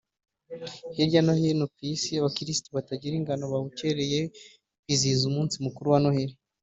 Hirya 0.95 1.21
no 1.25 1.33
hino 1.41 1.65
ku 1.73 1.79
isi 1.93 2.11
abakirisitu 2.19 2.67
batagira 2.77 3.13
ingano 3.17 3.45
babukereye 3.53 4.19
kwizihiza 4.83 5.23
umunsi 5.27 5.55
mukuru 5.65 5.87
wa 5.93 5.99
Noheli 6.03 6.35